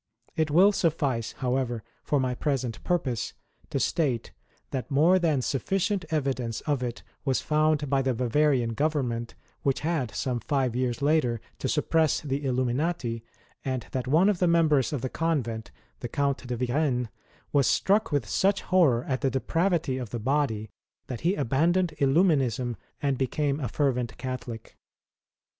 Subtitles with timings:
[0.35, 3.33] It will suffice, however, for my present purpose,
[3.69, 4.31] to state,
[4.71, 10.09] that more than sufficient evidence of it was found by the Bavarian Government, which had,
[10.15, 13.21] some five years later, to suppress the Ilium inati,
[13.63, 15.69] and that one of the mem])ers of the convent,
[15.99, 17.09] the Count de Yirene,
[17.53, 20.71] was struck with such horror at tlie depravity of the body,
[21.05, 24.79] that he abandoned Illuminism and became a fervent Catholic.